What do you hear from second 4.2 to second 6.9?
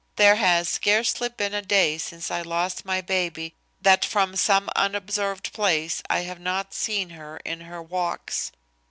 some unobserved place I have not